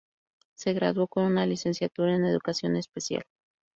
[0.57, 3.21] Se graduó con una licenciatura en educación especial.